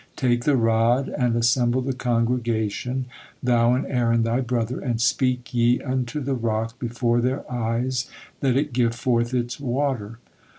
'Take 0.15 0.45
the 0.45 0.55
rod 0.57 1.09
and 1.09 1.35
assemble 1.35 1.79
the 1.79 1.93
congregation, 1.93 3.05
thou 3.43 3.75
and 3.75 3.85
Aaron 3.85 4.23
thy 4.23 4.41
brother, 4.41 4.79
and 4.79 4.99
speak 4.99 5.53
ye 5.53 5.79
unto 5.79 6.19
the 6.19 6.33
rock 6.33 6.79
before 6.79 7.21
their 7.21 7.43
eyes, 7.51 8.09
that 8.39 8.57
it 8.57 8.73
give 8.73 8.95
forth 8.95 9.31
its 9.31 9.59
water.'" 9.59 10.17